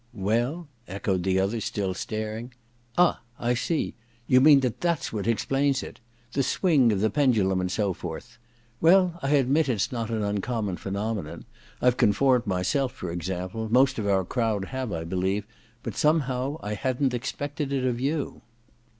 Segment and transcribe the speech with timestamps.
[0.07, 0.67] * Well?
[0.77, 2.55] * echoed the other, still staring.
[2.75, 3.93] * Ah— I see;
[4.25, 5.99] you mean that that's what ex plains it.
[6.33, 8.39] The swing of the pendulum, and so forth.
[8.81, 11.45] Well, I admit it's not an uncommon phenomenon.
[11.83, 15.45] I've conformed myself, for ex ample; most of our crowd have, I believe;
[15.83, 18.41] but somehow I hadn't expected it of you.'